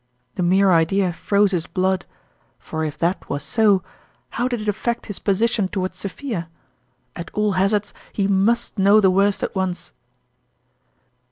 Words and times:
The 0.33 0.41
mere 0.41 0.71
idea 0.71 1.13
froze 1.13 1.51
his 1.51 1.67
blood; 1.67 2.07
for 2.57 2.83
if 2.83 2.97
that 2.97 3.29
was 3.29 3.43
so, 3.43 3.83
how 4.29 4.47
did 4.47 4.59
it 4.59 4.67
affect 4.67 5.05
his 5.05 5.19
position 5.19 5.67
toward 5.67 5.93
Sophia? 5.93 6.49
At 7.15 7.29
all 7.35 7.51
hazards, 7.51 7.93
he 8.11 8.27
must 8.27 8.79
know 8.79 8.99
the 8.99 9.11
worst 9.11 9.43
at 9.43 9.53
once 9.53 9.93